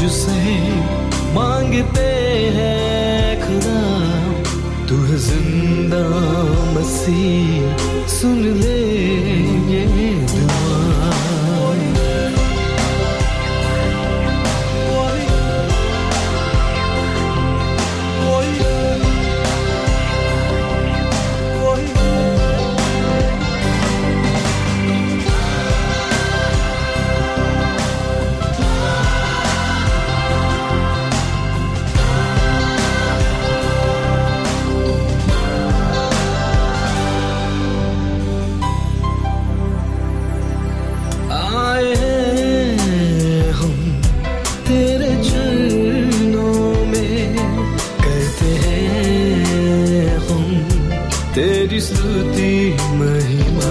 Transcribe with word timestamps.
तुझसे 0.00 0.52
मांगते 1.34 2.04
हैं 2.54 3.40
खुदा 3.40 3.80
तू 4.88 4.96
ज़िंदा 5.24 6.00
मसीह 6.76 8.06
सुन 8.12 8.38
ले 8.60 8.78
ये 9.72 9.84
स्तुति 51.80 52.76
महिमा। 52.92 53.70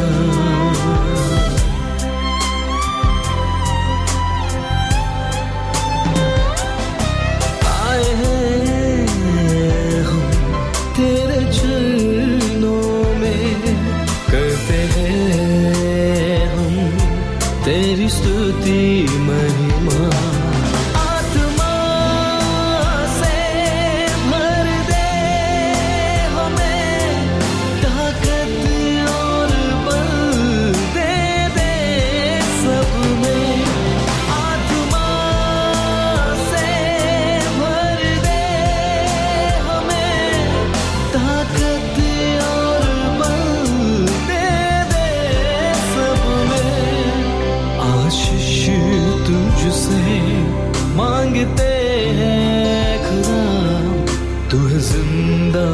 ज़िंदा 55.49 55.65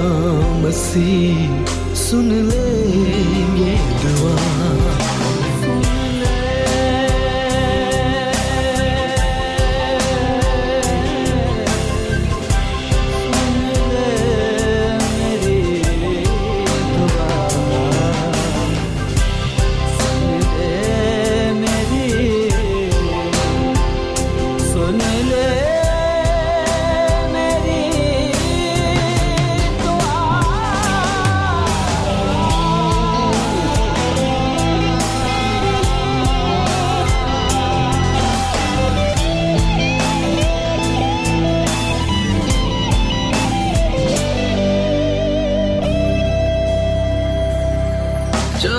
मसीह 0.64 1.96
सुन 2.00 2.32
लेंगे 2.50 3.76
दुआ। 4.04 4.55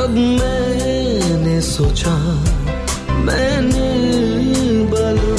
जब 0.07 0.15
मैंने 0.15 1.61
सोचा 1.61 2.13
मैंने 3.27 3.89
बलू 4.91 5.37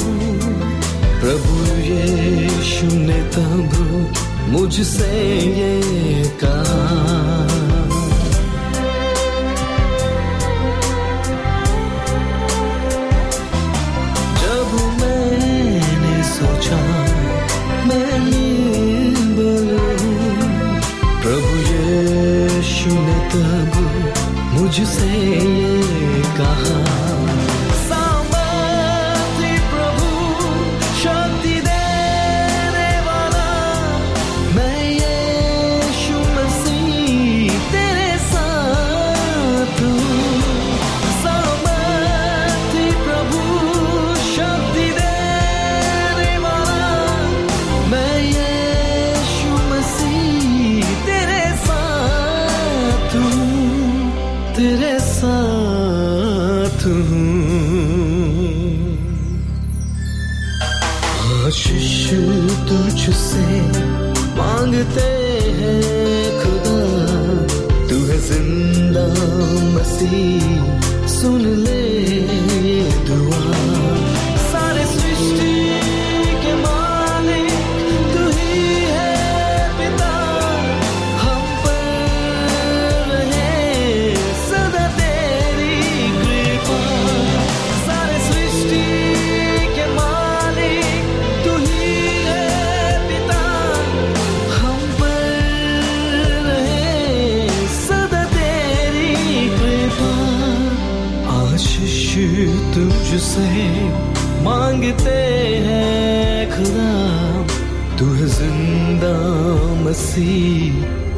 प्रभु 1.22 1.54
ये 1.84 2.90
ने 2.98 3.20
तब 3.36 3.72
मुझसे 4.52 5.12
ये 5.60 6.24
कहा 6.44 7.17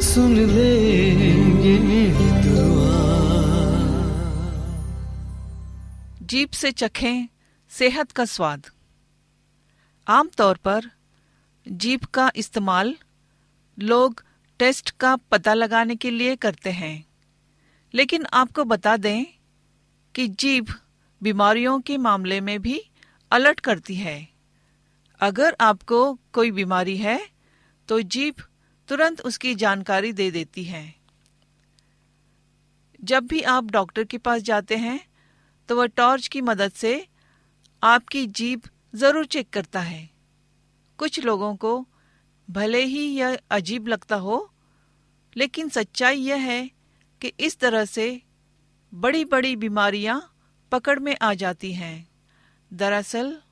सुन 0.00 0.36
ले 0.36 1.10
ये 1.10 2.42
दुआ। 2.42 2.90
जीप 6.26 6.50
से 6.52 6.72
चखें, 6.72 7.28
सेहत 7.70 8.12
का 8.12 8.24
स्वाद। 8.24 8.66
आमतौर 10.08 10.56
पर 10.56 10.82
जीप 11.68 12.04
का 12.04 12.32
इस्तेमाल 12.36 12.94
लोग 13.78 14.24
टेस्ट 14.58 14.90
का 14.90 15.16
पता 15.16 15.54
लगाने 15.54 15.96
के 15.96 16.10
लिए 16.10 16.36
करते 16.36 16.70
हैं। 16.70 17.06
लेकिन 17.94 18.26
आपको 18.34 18.64
बता 18.64 18.96
दें 18.96 19.26
कि 20.14 20.28
जीभ 20.28 20.74
बीमारियों 21.22 21.78
के 21.80 21.96
मामले 21.98 22.40
में 22.40 22.58
भी 22.62 22.80
अलर्ट 23.30 23.60
करती 23.60 23.94
है। 23.94 24.28
अगर 25.20 25.56
आपको 25.60 26.02
कोई 26.32 26.50
बीमारी 26.50 26.96
है 26.96 27.20
तो 27.88 28.00
जीप 28.02 28.36
तुरंत 28.88 29.20
उसकी 29.20 29.54
जानकारी 29.54 30.12
दे 30.12 30.30
देती 30.30 30.64
है। 30.64 30.94
जब 33.00 33.26
भी 33.26 33.40
आप 33.42 33.70
डॉक्टर 33.70 34.04
के 34.04 34.18
पास 34.18 34.42
जाते 34.42 34.76
हैं 34.76 35.00
तो 35.68 35.76
वह 35.76 35.86
टॉर्च 35.86 36.28
की 36.28 36.40
मदद 36.42 36.72
से 36.72 37.06
आपकी 37.82 38.26
जीप 38.28 38.62
ज़रूर 38.94 39.26
चेक 39.26 39.50
करता 39.50 39.80
है। 39.80 40.08
कुछ 40.98 41.20
लोगों 41.24 41.54
को 41.56 41.86
भले 42.48 42.82
ही 42.84 43.04
यह 43.08 43.38
अजीब 43.50 43.88
लगता 43.88 44.16
हो, 44.16 44.50
लेकिन 45.36 45.68
सच्चाई 45.68 46.18
यह 46.18 46.36
है 46.42 46.70
कि 47.20 47.32
इस 47.40 47.58
तरह 47.58 47.84
से 47.84 48.20
बड़ी 48.92 49.24
बड़ी 49.24 49.54
बीमारियाँ 49.56 50.20
पकड़ 50.72 50.98
में 50.98 51.16
आ 51.22 51.34
जाती 51.34 51.74
हैं। 51.74 52.08
दरअसल, 52.72 53.42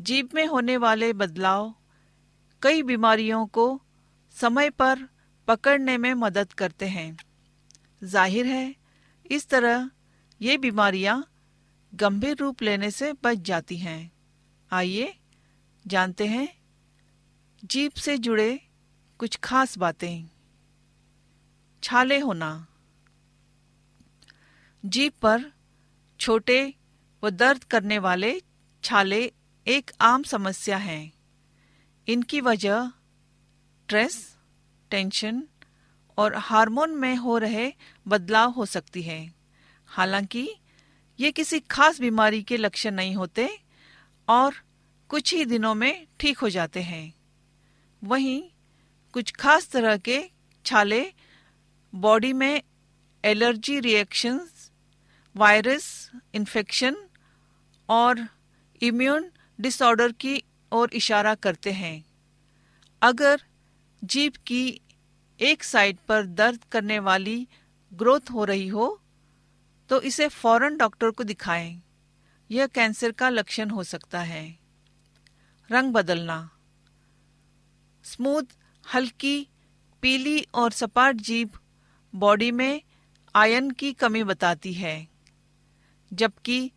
जीभ 0.00 0.28
में 0.34 0.46
होने 0.46 0.76
वाले 0.76 1.12
बदलाव 1.12 1.74
कई 2.62 2.82
बीमारियों 2.82 3.46
को 3.46 3.82
समय 4.32 4.70
पर 4.70 5.08
पकड़ने 5.48 5.98
में 5.98 6.14
मदद 6.14 6.52
करते 6.52 6.86
हैं। 6.86 7.18
ज़ाहिर 8.04 8.46
है, 8.46 8.76
इस 9.30 9.48
तरह 9.48 9.90
ये 10.42 10.58
बीमारियाँ 10.58 11.30
गंभीर 11.94 12.36
रूप 12.36 12.62
लेने 12.62 12.90
से 12.90 13.12
बच 13.12 13.36
जाती 13.36 13.76
हैं। 13.76 14.12
आइए, 14.70 15.16
जानते 15.86 16.26
हैं 16.26 16.48
जीप 17.64 17.92
से 17.92 18.18
जुड़े 18.18 18.60
कुछ 19.18 19.36
खास 19.36 19.78
बातें। 19.78 20.24
छाले 21.82 22.18
होना। 22.18 22.66
जीप 24.84 25.14
पर 25.22 25.55
छोटे 26.20 26.74
व 27.24 27.30
दर्द 27.30 27.64
करने 27.64 27.98
वाले 27.98 28.42
छाले 28.84 29.32
एक 29.66 29.90
आम 30.00 30.22
समस्या 30.22 30.76
है। 30.76 31.12
इनकी 32.08 32.40
वजह 32.40 32.86
स्ट्रेस, 32.86 34.36
टेंशन 34.90 35.42
और 36.18 36.34
हार्मोन 36.34 36.90
में 36.90 37.16
हो 37.16 37.38
रहे 37.38 37.72
बदलाव 38.08 38.50
हो 38.50 38.66
सकती 38.66 39.02
है। 39.02 39.20
हालाँकि 39.86 40.48
ये 41.20 41.32
किसी 41.32 41.60
खास 41.60 42.00
बीमारी 42.00 42.42
के 42.42 42.56
लक्षण 42.56 42.90
नहीं 42.90 43.14
होते 43.14 43.48
और 44.28 44.54
कुछ 45.08 45.34
ही 45.34 45.44
दिनों 45.44 45.74
में 45.74 46.06
ठीक 46.20 46.38
हो 46.38 46.48
जाते 46.48 46.82
हैं। 46.82 47.14
वहीं 48.04 48.42
कुछ 49.12 49.32
खास 49.32 49.68
तरह 49.68 49.96
के 49.96 50.18
छाले 50.64 51.04
बॉडी 51.94 52.32
में 52.32 52.62
एलर्जी 53.24 53.80
रिएक्शंस 53.80 54.55
वायरस 55.36 56.10
इन्फेक्शन 56.34 56.96
और 57.88 58.26
इम्यून 58.80 59.30
डिसऑर्डर 59.58 60.12
की 60.12 60.42
ओर 60.72 60.90
इशारा 60.92 61.34
करते 61.34 61.72
हैं। 61.72 62.04
अगर 63.02 63.42
जीभ 64.02 64.36
की 64.46 64.80
एक 65.40 65.64
साइड 65.64 65.96
पर 66.08 66.26
दर्द 66.26 66.64
करने 66.72 66.98
वाली 66.98 67.46
ग्रोथ 67.92 68.30
हो 68.32 68.44
रही 68.44 68.68
हो 68.68 68.86
तो 69.90 70.00
इसे 70.00 70.28
फ़ौरन 70.28 70.76
डॉक्टर 70.76 71.10
को 71.10 71.24
दिखाएँ। 71.24 71.82
यह 72.50 72.66
कैंसर 72.66 73.12
का 73.12 73.28
लक्षण 73.28 73.70
हो 73.70 73.82
सकता 73.84 74.20
है। 74.20 74.58
रंग 75.70 75.92
बदलना। 75.92 76.38
स्मूथ 78.04 78.56
हल्की, 78.84 79.46
पीली 80.02 80.46
और 80.54 80.70
सपाट 80.72 81.16
जीभ 81.20 81.58
बॉडी 82.14 82.50
में 82.50 82.82
आयन 83.34 83.70
की 83.70 83.92
कमी 83.92 84.22
बताती 84.24 84.72
है। 84.72 85.15
जबकि 86.12 86.70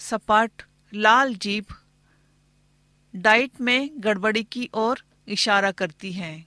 सपाट 0.00 0.62
लाल 0.92 1.34
जीप 1.34 1.66
डाइट 3.14 3.60
में 3.60 3.90
गड़बड़ी 3.96 4.42
की 4.42 4.68
ओर 4.74 5.02
इशारा 5.28 5.70
करती 5.70 6.12
है। 6.12 6.46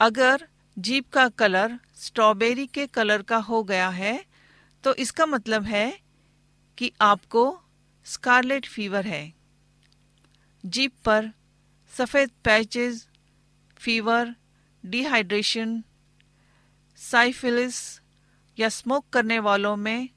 अगर 0.00 0.46
जीप 0.76 1.08
का 1.08 1.28
कलर 1.28 1.78
स्ट्रॉबेरी 1.96 2.66
के 2.66 2.86
कलर 2.86 3.22
का 3.22 3.36
हो 3.36 3.62
गया 3.62 3.88
है 3.88 4.24
तो 4.84 4.94
इसका 4.94 5.26
मतलब 5.26 5.64
है 5.64 6.00
कि 6.78 6.92
आपको 7.00 7.44
स्कारलेट 8.06 8.66
फीवर 8.66 9.06
है। 9.06 9.32
जीप 10.64 10.92
पर 11.04 11.30
सफ़ेद 11.92 12.30
पैचेस 12.44 13.06
फीवर, 13.76 14.34
डिहाइड्रेशन, 14.84 15.82
साइफिलिस 16.98 18.00
या 18.58 18.68
स्मोक 18.68 19.08
करने 19.12 19.38
वालों 19.38 19.76
में 19.76 20.08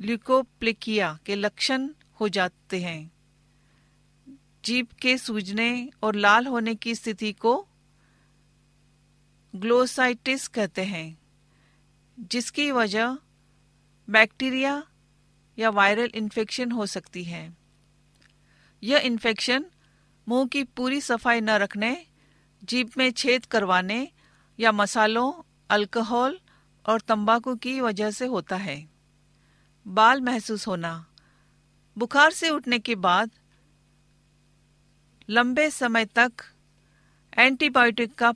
ल्यूकोप्लिकिया 0.00 1.18
के 1.26 1.34
लक्षण 1.34 1.88
हो 2.20 2.28
जाते 2.28 2.80
हैं। 2.82 3.12
जीप 4.64 4.92
के 4.92 5.18
सूजने 5.18 5.90
और 6.02 6.14
लाल 6.14 6.46
होने 6.46 6.74
की 6.74 6.94
स्थिति 6.94 7.32
को 7.32 7.66
ग्लोसाइटिस 9.56 10.48
कहते 10.48 10.84
हैं, 10.84 11.18
जिसकी 12.20 12.70
वजह 12.70 13.18
बैक्टीरिया 14.10 14.86
या 15.58 15.70
वायरल 15.70 16.10
इन्फेक्शन 16.14 16.70
हो 16.70 16.86
सकती 16.86 17.24
है। 17.24 17.56
यह 18.82 18.98
इन्फेक्शन 18.98 19.64
मुँह 20.28 20.46
की 20.46 20.64
पूरी 20.64 21.00
सफ़ाई 21.00 21.40
न 21.40 21.50
रखने, 21.50 22.06
जीभ 22.64 22.90
में 22.98 23.12
छेद 23.12 23.46
करवाने 23.46 24.08
या 24.60 24.72
मसालों, 24.72 25.32
अल्कोहल 25.70 26.40
और 26.86 27.00
तंबाकू 27.00 27.54
की 27.54 27.80
वजह 27.80 28.10
से 28.10 28.26
होता 28.26 28.56
है। 28.56 28.99
बाल 29.90 30.20
महसूस 30.20 30.66
होना। 30.66 31.06
बुखार 31.98 32.30
से 32.32 32.50
उठने 32.50 32.78
के 32.78 32.94
बाद 32.94 33.30
लंबे 35.30 35.70
समय 35.70 36.04
तक 36.04 36.32
एंटीबायोटिक 37.38 38.14
का 38.14 38.32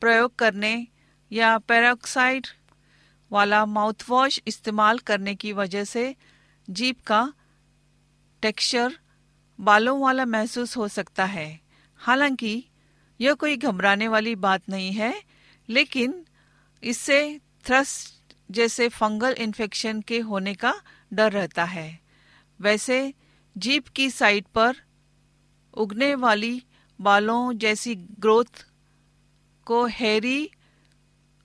प्रयोग 0.00 0.36
करने 0.36 0.86
या 1.32 1.58
पेरोक्साइड 1.58 2.46
वाला 3.32 3.64
माउथवॉश 3.66 4.40
इस्तेमाल 4.46 4.98
करने 4.98 5.34
की 5.34 5.52
वजह 5.52 5.84
से 5.84 6.16
जीप 6.70 7.02
का 7.06 7.32
टेक्सचर 8.42 8.98
बालों 9.60 10.00
वाला 10.00 10.24
महसूस 10.24 10.76
हो 10.76 10.88
सकता 10.88 11.24
है। 11.24 11.60
हालाँकि, 11.96 12.64
यह 13.20 13.34
कोई 13.34 13.56
घबराने 13.56 14.08
वाली 14.08 14.34
बात 14.34 14.62
नहीं 14.68 14.92
है, 14.92 15.22
लेकिन 15.68 16.26
इससे 16.82 17.40
थ्रस्ट 17.64 18.11
जैसे 18.50 18.88
फंगल 18.88 19.32
इन्फेक्शन 19.32 20.00
के 20.00 20.18
होने 20.18 20.54
का 20.54 20.82
डर 21.12 21.32
रहता 21.32 21.64
है। 21.64 22.00
वैसे 22.60 23.14
जीप 23.58 23.88
की 23.88 24.10
साइड 24.10 24.44
पर 24.44 24.76
उगने 25.74 26.14
वाली 26.14 26.64
बालों 27.00 27.58
जैसी 27.58 27.94
ग्रोथ 27.94 28.66
को 29.64 29.86
हेरी 29.86 30.50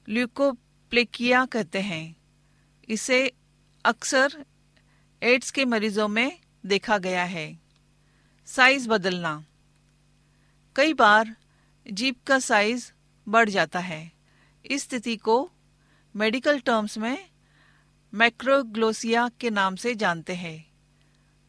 ल्यूकोप्लेकिया 0.09 1.45
कहते 1.45 1.81
हैं। 1.81 2.15
इसे 2.89 3.31
अक्सर 3.85 4.45
एड्स 5.23 5.51
के 5.51 5.65
मरीजों 5.65 6.07
में 6.07 6.39
देखा 6.65 6.97
गया 6.97 7.23
है। 7.23 7.59
साइज़ 8.45 8.89
बदलना। 8.89 9.45
कई 10.75 10.93
बार 10.93 11.35
जीप 11.91 12.23
का 12.27 12.39
साइज़ 12.39 12.91
बढ़ 13.29 13.49
जाता 13.49 13.79
है। 13.79 14.11
इस 14.65 14.83
स्थिति 14.83 15.15
को 15.15 15.51
मेडिकल 16.17 16.59
टर्म्स 16.59 16.97
में 16.97 17.29
मैक्रोग्लोसिया 18.13 19.29
के 19.39 19.49
नाम 19.49 19.75
से 19.75 19.95
जानते 19.95 20.35
हैं। 20.35 20.71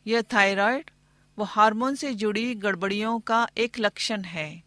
यह 0.06 0.22
थायराइड 0.22 0.90
व 1.38 1.42
हार्मोन 1.42 1.94
से 1.94 2.14
जुड़ी 2.14 2.54
गड़बड़ियों 2.54 3.20
का 3.20 3.48
एक 3.58 3.78
लक्षण 3.78 4.22
है। 4.22 4.62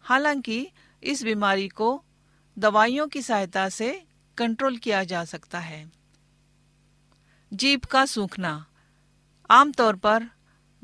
हालाँकि 0.00 0.68
इस 1.02 1.22
बीमारी 1.22 1.68
को 1.68 2.04
दवाइयों 2.58 3.08
की 3.08 3.22
सहायता 3.22 3.68
से 3.68 4.04
कंट्रोल 4.38 4.76
किया 4.76 5.04
जा 5.04 5.24
सकता 5.24 5.58
है। 5.58 5.92
जीप 7.52 7.84
का 7.84 8.06
सूखना। 8.06 8.66
आमतौर 9.50 9.96
पर 9.96 10.26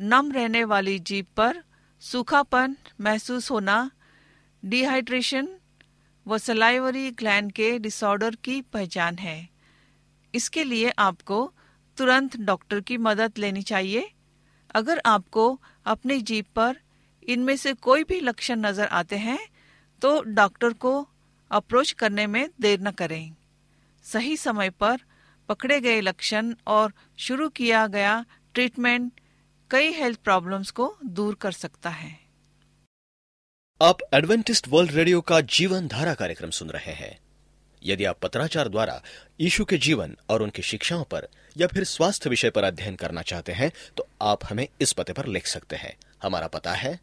नम 0.00 0.32
रहने 0.32 0.64
वाली 0.64 0.98
जीप 0.98 1.28
पर 1.36 1.64
सूखापन 2.00 2.76
महसूस 3.00 3.50
होना, 3.50 3.90
डिहाइड्रेशन 4.64 5.57
व 6.28 6.38
सलाइवरी 6.38 7.10
ग्लैंड 7.10 7.52
के 7.52 7.78
डिसऑर्डर 7.78 8.34
की 8.44 8.60
पहचान 8.72 9.18
है। 9.18 9.48
इसके 10.34 10.64
लिए 10.64 10.90
आपको 11.00 11.40
तुरंत 11.98 12.36
डॉक्टर 12.38 12.80
की 12.80 12.96
मदद 12.98 13.38
लेनी 13.38 13.62
चाहिए। 13.62 14.10
अगर 14.74 15.00
आपको 15.06 15.48
अपनी 15.86 16.20
जीप 16.22 16.46
पर 16.56 16.76
इनमें 17.28 17.56
से 17.56 17.72
कोई 17.74 18.04
भी 18.04 18.20
लक्षण 18.20 18.60
नज़र 18.60 18.86
आते 18.92 19.16
हैं 19.18 19.38
तो 20.02 20.20
डॉक्टर 20.22 20.72
को 20.76 20.92
अप्रोच 21.50 21.92
करने 21.92 22.26
में 22.26 22.48
देर 22.60 22.80
न 22.80 22.90
करें। 22.92 23.34
सही 24.04 24.36
समय 24.36 24.70
पर 24.70 25.00
पकड़े 25.48 25.80
गए 25.80 26.00
लक्षण 26.00 26.54
और 26.66 26.92
शुरू 27.18 27.48
किया 27.48 27.86
गया 27.88 28.24
ट्रीटमेंट 28.54 29.20
कई 29.70 29.92
हेल्थ 29.92 30.18
प्रॉब्लम्स 30.20 30.70
को 30.70 30.94
दूर 31.04 31.34
कर 31.34 31.52
सकता 31.54 31.90
है। 31.90 32.16
आप 33.82 33.98
एडवेंटिस्ट 34.14 34.68
वर्ल्ड 34.68 34.92
रेडियो 34.92 35.20
का 35.20 35.40
जीवन 35.40 35.86
धारा 35.88 36.14
कार्यक्रम 36.14 36.50
सुन 36.50 36.70
रहे 36.70 36.92
हैं। 36.92 37.18
यदि 37.84 38.04
आप 38.04 38.18
पत्राचार 38.18 38.68
द्वारा 38.68 39.02
यीशु 39.40 39.64
के 39.64 39.78
जीवन 39.78 40.16
और 40.30 40.42
उनकी 40.42 40.62
शिक्षाओं 40.62 41.04
पर 41.04 41.28
या 41.56 41.66
फिर 41.66 41.84
स्वास्थ्य 41.84 42.30
विषय 42.30 42.50
पर 42.50 42.64
अध्ययन 42.64 42.94
करना 42.94 43.22
चाहते 43.22 43.52
हैं 43.52 43.72
तो 43.96 44.06
आप 44.22 44.38
हमें 44.50 44.68
इस 44.80 44.92
पते 44.92 45.12
पर 45.12 45.26
लिख 45.26 45.46
सकते 45.46 45.76
हैं। 45.76 45.96
हमारा 46.22 46.46
पता 46.46 46.72
है। 46.72 47.00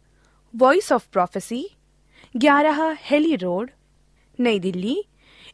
वॉइस 0.56 0.92
ऑफ़ 0.92 1.08
प्रोफेसी 1.14 1.70
ग्यारह 2.38 2.98
हेली 3.00 3.36
रोड 3.36 3.72
नई 4.40 4.60
दिल्ली 4.60 5.04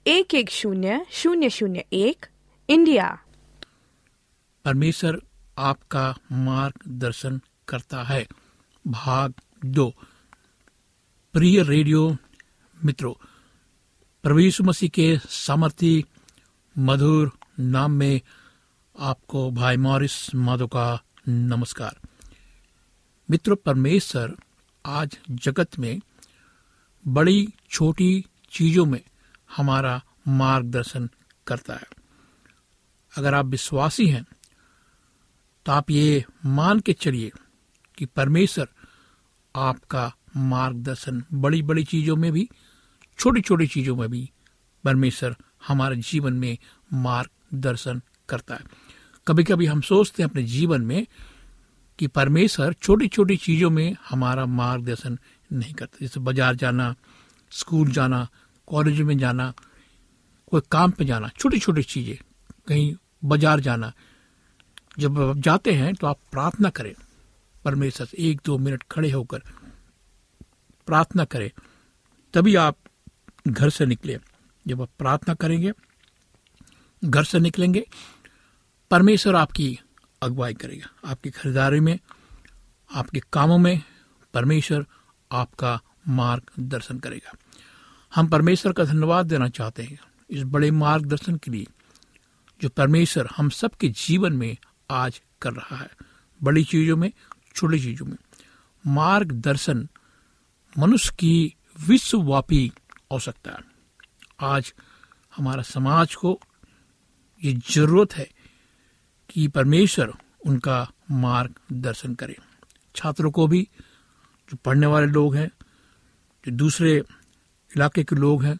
एक 0.08 0.36
एक 0.36 0.50
शून्य 0.50 1.06
शून्य 1.12 1.50
शून्य 1.50 1.86
एक 1.94 2.26
इंडिया। 2.70 3.24
परमेश्वर 4.66 5.22
आपका 5.58 6.16
मार्गदर्शन 6.32 7.42
करता 7.68 8.04
है। 8.04 8.28
भाग 8.88 9.34
दो। 9.66 9.94
प्रिय 11.34 11.64
रेडियो 11.64 12.18
मित्रों 12.86 14.40
यीशु 14.40 14.64
मसीह 14.64 14.90
के 14.90 15.18
सामर्थी 15.30 16.06
मधुर 16.78 17.32
नाम 17.60 17.92
में 17.92 18.22
आपको 19.00 19.52
भाई 19.52 19.78
मॉरिस 19.78 20.36
माधो 20.36 20.68
का 20.68 21.04
नमस्कार। 21.30 22.00
मित्र, 23.30 23.56
परमेश्वर 23.56 24.36
आज 24.86 25.18
जगत 25.30 25.80
में 25.80 26.02
बड़ी 27.08 27.48
छोटी 27.70 28.26
चीज़ों 28.52 28.86
में 28.86 29.02
हमारा 29.58 30.02
मार्गदर्शन 30.28 31.10
करता 31.48 31.74
है। 31.74 31.88
अगर 33.18 33.34
आप 33.34 33.46
विश्वासी 33.46 34.08
हैं 34.08 34.26
तो 35.66 35.72
आप 35.72 35.92
ये 35.92 36.26
मान 36.46 36.80
के 36.80 36.94
चलिए 36.94 37.32
कि 37.98 38.06
परमेश्वर 38.06 38.68
आपका 39.56 40.12
मार्गदर्शन 40.38 41.24
बड़ी 41.34 41.62
बड़ी 41.62 41.84
चीज़ों 41.84 42.16
में 42.16 42.32
भी 42.32 42.48
छोटी 43.20 43.42
छोटी 43.42 43.68
चीज़ों 43.68 43.96
में 43.96 44.10
भी 44.10 44.30
परमेश्वर 44.84 45.36
हमारे 45.68 45.96
जीवन 45.96 46.34
में 46.34 46.58
मार्गदर्शन 46.94 48.02
करता 48.30 48.56
है। 48.56 48.64
कभी 49.28 49.44
कभी 49.44 49.66
हम 49.66 49.82
सोचते 49.82 50.24
हैं 50.24 50.30
अपने 50.30 50.44
जीवन 50.44 50.82
में 50.82 51.06
कि 52.00 52.08
परमेश्वर 52.10 52.74
छोटी 52.74 53.08
छोटी 53.08 53.38
चीज़ों 53.38 53.70
में 53.70 53.96
हमारा 54.10 54.46
मार्गदर्शन 54.46 55.18
नहीं 55.52 55.74
करता। 55.74 55.98
जैसे 56.02 56.20
बाज़ार 56.20 56.56
जाना, 56.56 56.96
स्कूल 57.52 57.92
जाना, 57.92 58.28
कॉलेज 58.68 59.02
में 59.02 59.18
जाना, 59.18 59.54
कोई 60.48 60.62
काम 60.72 60.92
पे 60.92 61.06
जाना 61.06 61.30
छोटी 61.38 61.60
छोटी 61.60 61.84
चीज़ें, 61.84 62.18
कहीं 62.68 62.94
बाज़ार 63.26 63.60
जाना। 63.60 63.92
जब 65.00 65.20
आप 65.20 65.38
जाते 65.38 65.74
हैं 65.74 65.94
तो 65.96 66.08
आप 66.08 66.20
प्रार्थना 66.32 66.70
करें, 66.70 66.94
परमेश्वर 67.66 68.08
से 68.08 68.18
एक 68.30 68.42
दो 68.46 68.58
मिनट 68.58 68.84
खड़े 68.92 69.12
होकर 69.12 69.42
प्रार्थना 70.92 71.26
करें, 71.26 71.52
तभी 72.34 72.56
आप 72.56 72.78
घर 73.48 73.70
से 73.70 73.86
निकले। 73.86 74.20
जब 74.68 74.82
आप 74.82 74.90
प्रार्थना 75.00 75.34
करेंगे, 75.34 75.72
घर 77.06 77.24
से 77.24 77.40
निकलेंगे, 77.40 77.90
परमेश्वर 78.92 79.36
आपकी 79.36 79.80
अगुवाई 80.22 80.54
करेगा। 80.54 81.10
आपकी 81.12 81.32
खरीदारी 81.32 81.80
में, 81.80 82.00
आपके 82.94 83.22
कामों 83.34 83.58
में 83.58 83.82
परमेश्वर 84.34 84.86
आपका 85.32 85.82
मार्गदर्शन 86.08 87.00
करेगा। 87.00 87.32
हम 88.16 88.28
परमेश्वर 88.28 88.74
का 88.74 88.84
धन्यवाद 88.84 89.26
देना 89.26 89.50
चाहते 89.50 89.84
हैं 89.84 90.00
इस 90.30 90.44
बड़े 90.44 90.72
मार्गदर्शन 90.72 91.36
के 91.36 91.52
लिए, 91.52 91.68
जो 92.62 92.70
परमेश्वर 92.70 93.30
हम 93.38 93.50
सबके 93.50 93.90
जीवन 93.90 94.34
में 94.34 94.58
आज 94.90 95.22
कर 95.42 95.54
रहा 95.54 95.76
है। 95.76 95.92
बड़ी 96.44 96.64
चीज़ों 96.64 96.98
में, 96.98 97.12
छोटी 97.56 97.80
चीज़ों 97.80 98.06
में। 98.06 98.18
मार्गदर्शन 98.88 99.90
मनुष्य 100.78 101.12
की 101.20 101.56
विश्वव्यापी 101.88 102.72
आवश्यकता 103.12 103.52
है। 103.52 103.58
आज 104.40 104.74
हमारा 105.36 105.62
समाज 105.62 106.16
को 106.16 106.40
ये 107.44 107.54
ज़रूरत 107.54 108.14
है 108.14 108.30
कि 109.30 109.48
परमेश्वर 109.48 110.14
उनका 110.46 110.92
मार्गदर्शन 111.12 112.16
करे। 112.16 112.38
छात्रों 112.96 113.32
को 113.32 113.48
भी, 113.48 113.68
जो 114.50 114.58
पढ़ने 114.58 114.88
वाले 114.88 115.08
लोग 115.08 115.36
हैं, 115.36 115.52
जो 116.46 116.52
दूसरे 116.52 116.98
इलाके 117.72 118.04
के 118.04 118.16
लोग 118.16 118.44
हैं, 118.44 118.58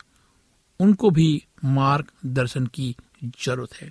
उनको 0.80 1.10
भी 1.10 1.46
मार्गदर्शन 1.66 2.66
की 2.68 2.96
ज़रूरत 3.46 3.74
है 3.74 3.90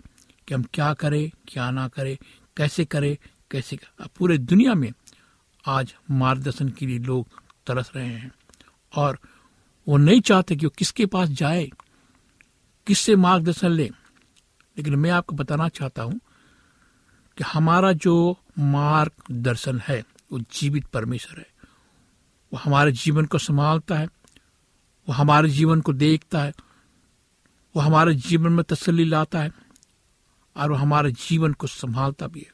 कि 0.49 0.55
हम 0.55 0.63
क्या 0.63 0.95
करें, 0.95 1.31
क्या 1.49 1.71
ना 1.71 1.89
करें, 1.89 2.19
कैसे 2.57 2.85
करें, 2.85 3.17
कैसे 3.51 3.77
कर। 3.77 4.07
पूरे 4.19 4.39
दुनिया 4.39 4.75
में 4.75 4.93
आज 5.67 5.95
मार्गदर्शन 6.11 6.69
के 6.69 6.87
लिए 6.87 6.99
लोग 6.99 7.27
तरस 7.71 7.91
रहे 7.97 8.09
हैं। 8.09 8.33
और 8.97 9.19
वो 9.89 9.97
नहीं 9.97 10.21
चाहते 10.21 10.57
कि 10.57 10.67
वो 10.67 10.71
किसके 10.71 11.07
पास 11.07 11.29
जाए, 11.29 11.71
किससे 12.87 13.17
मार्गदर्शन 13.17 13.71
ले। 13.71 13.91
लेकिन 14.77 14.95
मैं 14.95 15.11
आपको 15.11 15.37
बताना 15.37 15.69
चाहता 15.69 16.03
हूँ 16.03 16.21
कि 17.39 17.45
हमारा 17.45 17.93
जो 17.93 18.39
मार्गदर्शन 18.59 19.79
है, 19.79 20.05
वो 20.33 20.39
जीवित 20.39 20.87
परमेश्वर 20.87 21.39
है। 21.39 21.47
वो 22.53 22.59
हमारे 22.59 22.93
जीवन 22.93 23.25
को 23.25 23.39
संभालता 23.39 23.99
है, 23.99 24.07
वो 25.09 25.13
हमारे 25.13 25.49
जीवन 25.49 25.81
को 25.81 25.93
देखता 25.93 26.43
है, 26.43 26.53
वो 27.77 27.81
हमारे 27.81 28.15
जीवन 28.15 28.53
में 28.53 28.65
तसल्ली 28.65 29.05
लाता 29.05 29.41
है, 29.41 29.53
और 30.57 30.71
वो 30.71 30.77
हमारे 30.77 31.13
जीवन 31.13 31.53
को 31.53 31.67
संभालता 31.67 32.27
भी 32.27 32.41
है। 32.41 32.53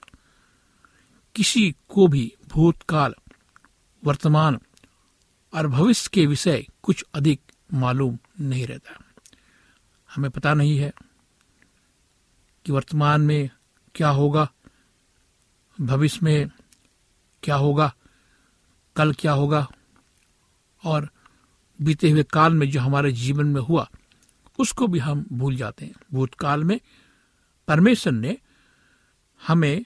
किसी 1.35 1.75
को 1.89 2.09
भी 2.09 2.35
भूतकाल, 2.49 3.15
वर्तमान 4.05 4.59
और 5.57 5.67
भविष्य 5.67 6.11
के 6.13 6.27
विषय 6.27 6.67
कुछ 6.83 7.05
अधिक 7.15 7.41
मालूम 7.75 8.19
नहीं 8.41 8.67
रहता। 8.67 9.05
हमें 10.15 10.31
पता 10.31 10.55
नहीं 10.55 10.79
है 10.79 10.93
कि 12.65 12.73
वर्तमान 12.73 13.21
में 13.21 13.51
क्या 13.95 14.09
होगा, 14.09 14.51
भविष्य 15.81 16.21
में 16.23 16.51
क्या 17.43 17.55
होगा, 17.55 17.95
कल 18.97 19.13
क्या 19.13 19.33
होगा, 19.33 19.69
और 20.85 21.09
बीते 21.83 22.11
हुए 22.11 22.23
काल 22.23 22.55
में 22.55 22.71
जो 22.71 22.81
हमारे 22.81 23.13
जीवन 23.13 23.47
में 23.47 23.61
हुआ, 23.61 23.91
उसको 24.59 24.87
भी 24.87 24.99
हम 24.99 25.27
भूल 25.33 25.57
जाते 25.57 25.85
हैं। 25.85 25.95
भूतकाल 26.13 26.65
में 26.65 26.81
परमेश्वर 27.69 28.13
ने 28.13 28.39
हमें 29.47 29.85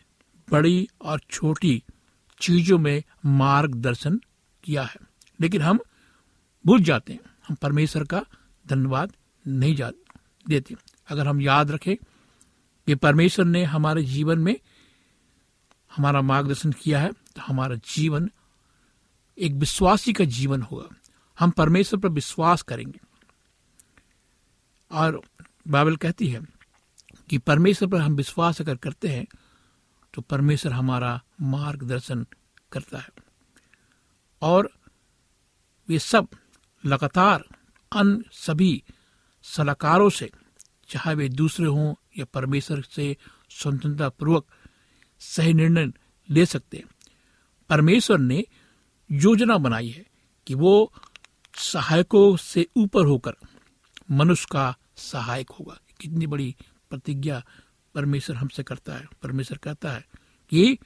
बड़ी 0.51 0.89
और 1.03 1.21
छोटी 1.31 1.83
चीज़ों 2.41 2.79
में 2.79 3.03
मार्गदर्शन 3.27 4.21
किया 4.65 4.83
है। 4.83 5.10
लेकिन 5.41 5.63
हम 5.63 5.79
भूल 6.67 6.83
जाते 6.83 7.13
हैं। 7.13 7.21
हम 7.49 7.55
परमेश्वर 7.55 8.05
का 8.05 8.25
धन्यवाद 8.67 9.13
नहीं 9.47 9.75
जा 9.75 9.91
देते। 10.49 10.75
अगर 11.09 11.29
हम 11.29 11.41
याद 11.41 11.71
रखें 11.71 11.97
कि 12.87 12.95
परमेश्वर 12.95 13.45
ने 13.45 13.65
हमारे 13.65 14.03
जीवन 14.03 14.39
में 14.39 14.57
हमारा 15.97 16.21
मार्गदर्शन 16.23 16.73
किया 16.73 17.01
है 17.01 17.13
तो 17.13 17.43
हमारा 17.43 17.75
जीवन 17.75 18.31
एक 19.39 19.53
विश्वासी 19.53 20.13
का 20.13 20.25
जीवन 20.25 20.63
होगा। 20.63 20.97
हम 21.39 21.51
परमेश्वर 21.51 22.01
पर 22.01 22.09
विश्वास 22.09 22.63
करेंगे। 22.63 23.01
और 24.93 25.21
बाइबल 25.69 25.97
कहती 25.97 26.29
है 26.29 26.41
कि 27.31 27.39
परमेश्वर 27.39 27.89
पर 27.89 28.01
हम 28.01 28.15
विश्वास 28.15 28.61
अगर 28.61 28.77
करते 28.77 29.09
हैं 29.09 29.27
तो 30.15 30.23
परमेश्वर 30.23 30.73
हमारा 30.73 31.23
मार्गदर्शन 31.41 32.27
करता 32.73 32.99
है। 32.99 33.09
और 34.43 34.71
वे 35.91 35.99
सब 35.99 36.29
लगातार 36.87 37.45
अन्य 37.93 38.25
सभी 38.33 38.83
सलाहकारों 39.43 40.11
से, 40.11 40.31
चाहे 40.89 41.15
वे 41.15 41.29
दूसरे 41.29 41.67
हों 41.67 41.95
या 42.19 42.25
परमेश्वर 42.25 42.83
से 42.83 43.17
स्वतंत्रता 43.51 44.09
पूर्वक 44.09 44.47
सही 45.19 45.55
निर्णय 45.55 45.93
ले 46.31 46.47
सकते 46.47 46.77
हैं। 46.77 46.85
परमेश्वर 47.69 48.19
ने 48.19 48.45
योजना 49.11 49.59
बनाई 49.59 49.89
है 49.89 50.07
कि 50.47 50.55
वो 50.55 50.93
सहायकों 51.55 52.37
से 52.37 52.67
ऊपर 52.77 53.07
होकर 53.07 53.33
मनुष्य 54.11 54.47
का 54.53 54.77
सहायक 54.97 55.51
होगा। 55.51 55.81
कितनी 56.01 56.27
बड़ी 56.27 56.57
प्रतिज्ञा 56.91 57.45
परमेश्वर 57.95 58.37
हमसे 58.37 58.63
करता 58.63 58.95
है। 58.95 59.09
परमेश्वर 59.23 59.59
कहता 59.59 59.93
है 59.93 60.05
कि 60.51 60.79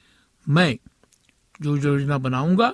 मैं 0.49 0.77
जो 1.61 1.77
योजना 1.77 2.17
बनाऊँगा 2.17 2.73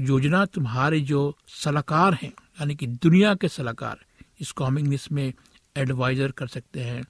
योजना 0.00 0.46
तुम्हारे 0.46 1.00
जो 1.00 1.38
सलाहकार 1.48 2.14
हैं, 2.14 2.32
यानी 2.32 2.74
कि 2.74 2.86
दुनिया 2.86 3.34
के 3.34 3.48
सलाहकार, 3.48 4.04
इसको 4.40 4.64
हम 4.64 4.78
इंग्लिश 4.78 5.12
में 5.12 5.34
एडवाइजर 5.76 6.30
कर 6.30 6.46
सकते 6.46 6.80
हैं। 6.80 7.02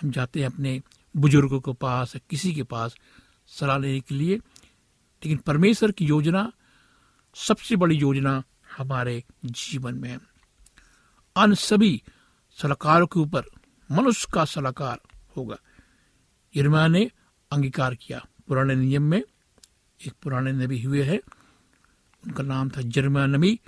हम 0.00 0.10
जाते 0.10 0.40
हैं 0.40 0.46
अपने 0.46 0.82
बुज़ुर्गों 1.16 1.60
के 1.60 1.72
पास, 1.72 2.16
किसी 2.30 2.54
के 2.54 2.62
पास 2.62 2.96
सलाह 3.46 3.78
लेने 3.78 4.00
के 4.00 4.14
लिए। 4.14 4.36
लेकिन 5.24 5.36
परमेश्वर 5.36 5.92
की 5.92 6.06
योजना, 6.06 6.52
सबसे 7.34 7.76
बड़ी 7.76 7.96
योजना 7.96 8.42
हमारे 8.78 9.24
जीवन 9.44 9.94
में 9.94 10.10
है। 10.10 10.20
अन्य 11.36 11.54
सभी 11.54 12.02
सलाहकारों 12.50 13.06
के 13.06 13.20
ऊपर 13.20 13.42
मनुष्य 13.90 14.28
का 14.34 14.44
सलाहकार 14.44 15.00
होगा। 15.36 15.56
यरमा 16.56 16.88
ने 16.88 17.10
अंगीकार 17.52 17.94
किया 17.94 18.26
पुराने 18.48 18.74
नियम 18.74 19.02
में। 19.02 19.22
एक 20.06 20.12
पुराने 20.22 20.52
नबी 20.52 20.82
हुए 20.82 21.02
हैं। 21.02 21.20
उनका 22.26 22.42
नाम 22.42 22.68
था 22.70 22.82
जर्मा 22.82 23.26
नबी। 23.26 23.58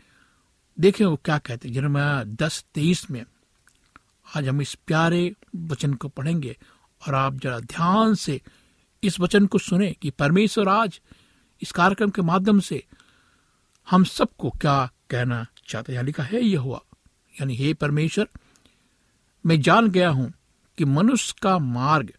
देखें 0.79 1.05
वो 1.05 1.17
क्या 1.25 1.39
कहते 1.39 1.69
जरमा 1.71 2.23
दस 2.25 2.65
तेईस 2.75 3.11
में, 3.11 3.25
आज 4.27 4.49
हम 4.49 4.61
इस 4.61 4.75
प्यारे 4.87 5.33
वचन 5.67 5.95
को 5.95 6.09
पढ़ेंगे 6.09 6.57
और 7.03 7.15
आप 7.15 7.35
जरा 7.35 7.61
ध्यान 7.61 8.15
से 8.15 8.41
इस 9.03 9.19
वचन 9.21 9.47
को 9.47 9.59
सुने 9.59 9.91
कि 9.93 10.11
परमेश्वर 10.11 10.69
आज 10.69 11.01
इस 11.63 11.73
कार्यक्रम 11.73 12.11
के 12.11 12.23
माध्यम 12.23 12.61
से 12.61 12.83
हम 13.89 14.05
सबको 14.05 14.51
क्या 14.51 14.79
कहना 15.11 15.47
चाहते 15.69 15.95
हैं। 15.95 16.03
लिखा 16.03 16.23
है 16.23 16.43
यह 16.43 16.61
हुआ 16.61 16.81
यानी 17.35 17.57
हे 17.57 17.73
परमेश्वर, 17.75 18.29
मैं 19.45 19.61
जान 19.61 19.91
गया 19.91 20.09
हूँ 20.09 20.33
कि 20.79 20.85
मनुष्य 20.85 21.35
का 21.43 21.59
मार्ग 21.59 22.13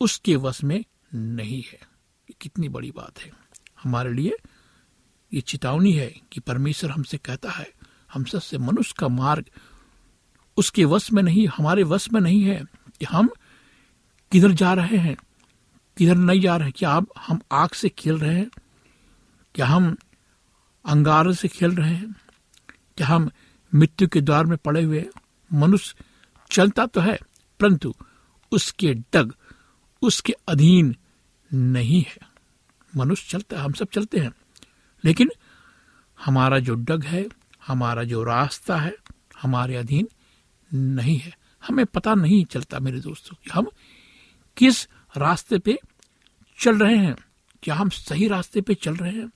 उसके 0.00 0.36
वश 0.36 0.62
में 0.64 0.84
नहीं 1.14 1.62
है। 1.62 1.78
कितनी 2.40 2.68
बड़ी 2.68 2.90
बात 2.90 3.18
है 3.18 3.30
हमारे 3.82 4.12
लिए। 4.12 4.36
ये 5.32 5.40
चेतावनी 5.40 5.92
है 5.92 6.20
कि 6.32 6.40
परमेश्वर 6.40 6.90
हमसे 6.90 7.18
कहता 7.18 7.50
है, 7.50 7.72
हम 8.12 8.24
सबसे 8.24 8.58
मनुष्य 8.58 8.94
का 8.98 9.08
मार्ग 9.08 9.44
उसके 10.56 10.84
वश 10.84 11.12
में 11.12 11.22
नहीं, 11.22 11.46
हमारे 11.46 11.82
वश 11.82 12.12
में 12.12 12.20
नहीं 12.20 12.42
है 12.42 12.64
कि 12.98 13.04
हम 13.04 13.28
किधर 14.32 14.52
जा 14.52 14.72
रहे 14.74 14.96
हैं, 14.96 15.16
किधर 15.96 16.14
नहीं 16.14 16.40
जा 16.40 16.56
रहे 16.56 16.70
क्या 16.70 16.90
अब 16.90 17.12
हम 17.18 17.40
आग 17.52 17.70
से 17.70 17.88
खेल 17.88 18.18
रहे 18.18 18.34
हैं? 18.34 18.50
क्या 19.54 19.66
हम 19.66 19.96
अंगार 20.84 21.32
से 21.32 21.48
खेल 21.48 21.70
रहे 21.70 21.94
हैं? 21.94 22.14
क्या 22.96 23.06
हम 23.06 23.30
मृत्यु 23.74 24.08
के 24.08 24.20
द्वार 24.20 24.46
में 24.46 24.58
पड़े 24.58 24.82
हुए 24.82 25.06
मनुष्य? 25.52 25.94
चलता 26.50 26.86
तो 26.86 27.00
है, 27.00 27.18
परंतु 27.60 27.94
उसके 28.52 28.94
डग, 28.94 29.34
उसके 30.02 30.34
अधीन 30.48 30.96
नहीं 31.54 32.02
है। 32.02 32.18
मनुष्य 32.96 33.26
चलता 33.30 33.56
है, 33.56 33.62
हम 33.62 33.72
सब 33.72 33.88
चलते 33.92 34.18
हैं। 34.18 34.32
लेकिन 35.06 35.30
हमारा 36.24 36.58
जो 36.58 36.74
डग 36.74 37.04
है, 37.04 37.26
हमारा 37.66 38.04
जो 38.04 38.24
रास्ता 38.24 38.76
है, 38.76 38.96
हमारे 39.42 39.76
अधीन 39.76 40.08
नहीं 40.74 41.18
है। 41.18 41.38
हमें 41.68 41.86
पता 41.86 42.14
नहीं 42.14 42.44
चलता 42.44 42.78
मेरे 42.78 43.00
दोस्तों 43.00 43.36
कि 43.44 43.50
हम 43.50 43.66
किस 44.56 44.88
रास्ते 45.16 45.58
पे 45.58 45.78
चल 46.58 46.78
रहे 46.78 46.96
हैं। 46.96 47.16
क्या 47.62 47.74
हम 47.74 47.88
सही 47.88 48.28
रास्ते 48.28 48.60
पे 48.60 48.74
चल 48.74 48.96
रहे 48.96 49.12
हैं? 49.12 49.30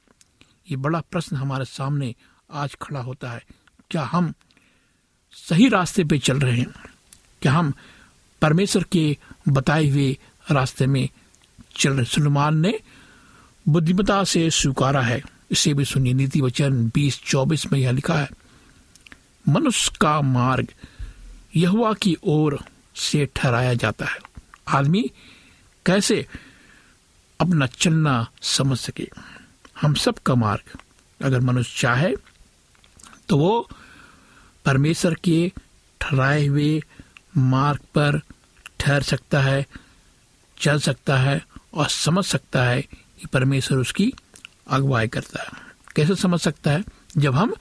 ये 0.71 0.77
बड़ा 0.77 1.01
प्रश्न 1.01 1.37
हमारे 1.37 1.65
सामने 1.65 2.15
आज 2.53 2.77
खड़ा 2.83 3.01
होता 3.01 3.31
है। 3.31 3.45
क्या 3.91 4.03
हम 4.03 4.35
सही 5.33 5.69
रास्ते 5.69 6.05
पे 6.05 6.19
चल 6.19 6.41
रहे 6.41 6.59
हैं? 6.59 6.75
क्या 7.43 7.53
हम 7.53 7.73
परमेश्वर 8.43 8.83
के 8.83 9.17
बताए 9.49 9.89
हुए 9.89 10.19
रास्ते 10.51 10.87
में 10.87 11.09
चल 11.77 11.93
रहे 11.93 12.05
सुलमान 12.05 12.57
ने 12.57 12.81
बुद्धिमता 13.69 14.25
से 14.25 14.51
स्वीकारा 14.51 15.03
है। 15.03 15.40
इसे 15.51 15.75
भी 15.75 15.85
सुनिए, 15.85 16.13
नीति 16.13 16.41
वचन 16.41 16.85
बीस 16.95 17.21
चौबीस 17.23 17.67
में 17.73 17.79
यह 17.81 17.91
लिखा 17.91 18.15
है, 18.15 18.29
मनुष्य 19.49 19.93
का 20.01 20.21
मार्ग 20.21 20.69
यहुआ 21.57 21.93
की 21.95 22.17
ओर 22.25 22.59
से 22.97 23.29
ठहराया 23.37 23.75
जाता 23.75 24.07
है। 24.07 24.19
आदमी 24.69 25.03
कैसे 25.87 26.27
अपना 27.41 27.67
चलना 27.67 28.27
समझ 28.43 28.79
सके? 28.79 29.09
हम 29.81 29.95
सब 29.95 30.19
का 30.19 30.35
मार्ग, 30.35 30.79
अगर 31.21 31.41
मनुष्य 31.41 31.81
चाहे 31.81 32.15
तो 33.29 33.39
वो 33.39 33.69
परमेश्वर 34.65 35.15
के 35.15 35.53
ठहराए 36.01 36.47
हुए 36.47 36.83
मार्ग 37.37 37.81
पर 37.95 38.21
ठहर 38.81 39.03
सकता 39.03 39.41
है, 39.41 39.67
चल 40.59 40.79
सकता 40.81 41.17
है 41.17 41.41
और 41.75 41.89
समझ 41.89 42.25
सकता 42.25 42.65
है 42.65 42.83
कि 42.83 43.27
परमेश्वर 43.33 43.79
उसकी 43.79 44.13
अगुवाई 44.71 45.09
करता 45.09 45.43
है। 45.43 45.49
कैसे 45.97 46.15
समझ 46.15 46.41
सकता 46.41 46.71
है? 46.71 46.85
जब 47.17 47.35
हम 47.35 47.55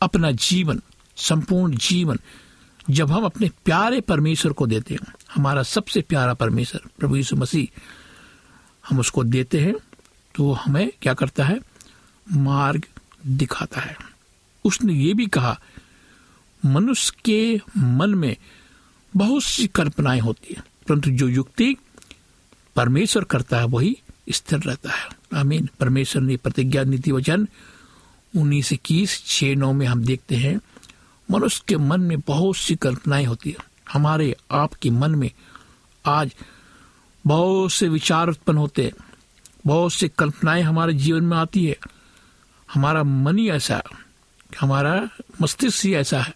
अपना 0.00 0.30
जीवन, 0.30 0.80
संपूर्ण 1.16 1.76
जीवन, 1.76 2.18
जब 2.90 3.10
हम 3.10 3.24
अपने 3.24 3.48
प्यारे 3.64 4.00
परमेश्वर 4.00 4.52
को 4.52 4.66
देते 4.66 4.94
हैं, 4.94 5.14
हमारा 5.34 5.62
सबसे 5.62 6.00
प्यारा 6.00 6.34
परमेश्वर, 6.34 6.80
प्रभु 6.98 7.16
यीशु 7.16 7.36
मसीह, 7.36 7.80
हम 8.88 8.98
उसको 8.98 9.24
देते 9.24 9.60
हैं 9.60 9.74
तो 10.34 10.52
हमें 10.52 10.92
क्या 11.02 11.14
करता 11.14 11.44
है? 11.44 11.60
मार्ग 12.32 12.84
दिखाता 13.26 13.80
है। 13.80 13.96
उसने 14.64 14.94
ये 14.94 15.14
भी 15.14 15.26
कहा, 15.26 15.60
मनुष्य 16.66 17.16
के 17.24 17.60
मन 17.78 18.14
में 18.14 18.36
बहुत 19.16 19.42
सी 19.42 19.66
कल्पनाएँ 19.66 20.20
होती 20.20 20.54
है, 20.54 20.62
परंतु 20.88 21.10
जो 21.10 21.28
युक्ति 21.28 21.76
परमेश्वर 22.76 23.24
करता 23.24 23.58
है, 23.58 23.64
वही 23.64 23.98
स्थिर 24.30 24.58
रहता 24.58 24.90
है। 24.90 25.17
आमीन। 25.34 25.68
परमेश्वर 25.80 26.22
ने 26.22 26.36
प्रतिज्ञा 26.36 26.84
नीति 26.84 27.12
वचन। 27.12 27.48
उन्नीस 28.36 28.72
इक्कीस, 28.72 29.26
छह, 29.26 29.54
नौ 29.54 29.72
में 29.72 29.86
हम 29.86 30.04
देखते 30.04 30.36
हैं, 30.36 30.60
मनुष्य 31.30 31.62
के 31.68 31.76
मन 31.76 32.00
में 32.00 32.20
बहुत 32.20 32.56
सी 32.56 32.76
कल्पनाएँ 32.76 33.24
होती 33.24 33.50
है। 33.50 33.56
हमारे 33.92 34.36
आपके 34.50 34.90
मन 34.90 35.10
में 35.10 35.30
आज 36.06 36.34
बहुत 37.26 37.72
से 37.72 37.88
विचार 37.88 38.28
उत्पन्न 38.28 38.58
होते 38.58 38.84
हैं। 38.84 38.92
बहुत 39.66 39.92
सी 39.92 40.08
कल्पनाएँ 40.08 40.62
हमारे 40.62 40.92
जीवन 40.92 41.24
में 41.24 41.36
आती 41.36 41.66
है। 41.66 41.78
हमारा 42.74 43.02
मन 43.02 43.38
ही 43.38 43.50
ऐसा 43.50 43.82
हमारा 44.60 45.08
मस्तिष्क 45.42 45.84
ही 45.84 45.94
ऐसा 45.94 46.22
है, 46.22 46.34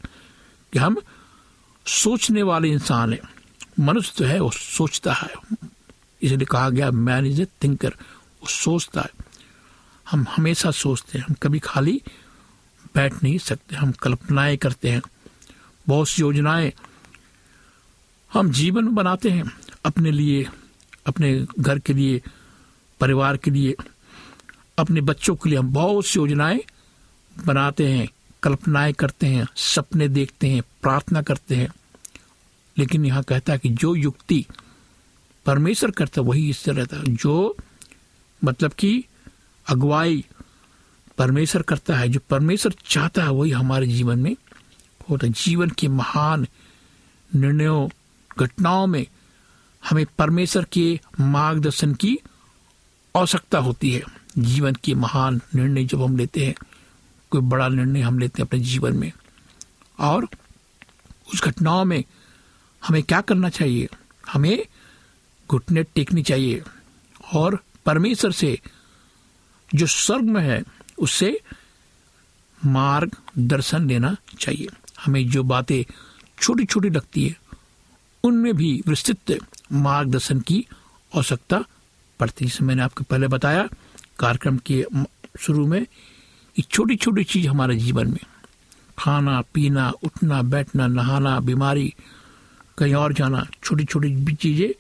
कि 0.73 0.79
हम 0.79 0.97
सोचने 1.87 2.43
वाले 2.43 2.69
इंसान 2.69 3.13
है। 3.13 3.21
मनुष्य 3.81 4.13
तो 4.19 4.25
है, 4.25 4.41
वो 4.41 4.51
सोचता 4.51 5.13
है। 5.13 5.29
इसलिए 6.23 6.45
कहा 6.45 6.71
गया 6.71 6.91
मैन 6.91 7.27
इज़ 7.27 7.43
ए 7.43 7.47
थिंकर 7.63 7.95
सोचता 8.49 9.01
है। 9.01 9.11
हम 10.11 10.27
हमेशा 10.37 10.71
सोचते 10.71 11.19
हैं, 11.19 11.27
हम 11.27 11.35
कभी 11.43 11.59
खाली 11.59 12.03
बैठ 12.95 13.23
नहीं 13.23 13.39
सकते, 13.39 13.77
हम 13.77 13.93
कल्पनाएँ 13.93 14.57
करते 14.57 14.91
हैं। 14.91 15.03
बहुत 15.89 16.09
सी 16.09 16.23
योजनाएँ 16.23 16.73
हम 18.33 18.51
जीवन 18.51 18.89
बनाते 18.89 19.31
हैं, 19.31 19.53
अपने 19.85 20.11
लिए, 20.11 20.49
अपने 21.07 21.47
घर 21.61 21.79
के 21.79 21.95
लिए, 21.95 22.23
परिवार 23.01 23.37
के 23.37 23.51
लिए, 23.51 23.75
अपने 24.79 25.01
बच्चों 25.01 25.35
के 25.35 25.51
लिए। 25.51 25.59
हम 25.59 25.73
बहुत 25.73 26.07
सी 26.07 26.19
योजनाएँ 26.19 26.61
बनाते 27.47 27.93
हैं, 27.93 28.09
कल्पनाएँ 28.43 28.93
करते 28.93 29.27
हैं, 29.27 29.47
सपने 29.57 30.09
देखते 30.09 30.49
हैं, 30.49 30.63
प्रार्थना 30.83 31.23
करते 31.23 31.55
हैं। 31.55 31.69
लेकिन 32.79 33.05
यहाँ 33.07 33.23
कहता 33.23 33.53
है 33.53 33.59
कि 33.59 33.69
जो 33.69 33.95
युक्ति 33.95 34.47
परमेश्वर 35.47 35.91
करता 35.91 36.23
वही 36.23 36.51
इससे 36.51 36.73
रहता 36.73 36.97
है। 36.97 37.05
जो 37.07 37.57
मतलब 38.45 38.73
कि 38.73 39.05
अगुवाई 39.67 40.25
परमेश्वर 41.19 41.63
करता 41.63 41.97
है, 41.97 42.09
जो 42.09 42.21
परमेश्वर 42.31 42.75
चाहता 42.87 43.23
है, 43.23 43.31
वही 43.31 43.51
हमारे 43.51 43.87
जीवन 43.87 44.19
में 44.19 44.37
होता 45.11 45.27
है। 45.27 45.33
जीवन 45.33 45.71
के 45.71 45.89
महान 45.89 46.47
निर्णयों, 47.35 47.89
घटनाओं 48.39 48.87
में 48.87 49.07
हमें 49.91 50.07
परमेश्वर 50.19 50.65
के 50.65 51.01
मार्गदर्शन 51.21 51.95
की 51.95 52.19
आवश्यकता 53.17 53.59
होती 53.59 53.91
है। 53.91 54.03
जीवन 54.39 54.75
के 54.75 54.95
महान 54.95 55.41
निर्णय 55.55 55.85
जब 55.85 56.03
हम 56.03 56.17
लेते 56.17 56.47
हैं, 56.47 56.55
कोई 57.31 57.41
बड़ा 57.41 57.69
निर्णय 57.69 58.01
हम 58.01 58.19
लेते 58.19 58.43
हैं 58.43 58.49
अपने 58.49 58.61
जीवन 58.61 58.97
में, 58.97 59.13
और 60.01 60.29
उस 61.35 61.43
घटनाओं 61.43 61.85
में 61.85 62.05
हमें 62.87 63.03
क्या 63.03 63.21
करना 63.21 63.49
चाहिए? 63.49 63.89
हमें 64.33 64.67
घुटने 65.51 65.83
टेकनी 65.83 66.23
चाहिए, 66.23 66.63
और 67.35 67.59
परमेश्वर 67.87 68.33
से, 68.33 68.59
जो 69.75 69.87
स्वर्ग 69.87 70.25
में 70.25 70.43
है, 70.43 70.63
उससे 70.99 71.39
मार्ग 72.65 73.17
दर्शन 73.39 73.89
लेना 73.89 74.17
चाहिए। 74.39 74.69
हमें 75.05 75.29
जो 75.31 75.43
बातें 75.43 75.83
छोटी 76.39 76.65
छोटी 76.65 76.91
लगती 76.91 77.29
है, 77.29 77.37
उनमें 78.25 78.55
भी 78.57 78.83
विस्तृत 78.87 79.39
मार्गदर्शन 79.73 80.41
की 80.41 80.67
आवश्यकता 81.13 81.65
पड़ती 82.21 82.45
जैसे 82.45 82.65
मैंने 82.65 82.83
आपको 82.83 83.05
पहले 83.05 83.29
बताया, 83.29 83.69
कार्यक्रम 84.19 84.59
के 84.67 84.85
शुरू 85.41 85.67
में 85.67 85.81
ये 85.81 86.63
छोटी 86.63 86.97
छोटी 86.97 87.25
चीज़ 87.25 87.49
हमारे 87.49 87.77
जीवन 87.77 88.09
में, 88.09 88.25
खाना, 88.99 89.41
पीना, 89.55 89.91
उठना, 90.05 90.43
बैठना, 90.43 90.87
नहाना, 90.87 91.39
बीमारी, 91.41 91.95
कहीं 92.79 92.95
और 92.95 93.13
जाना 93.13 93.47
छोटी 93.65 93.85
छोटी 93.85 94.35
चीज़ें 94.35 94.71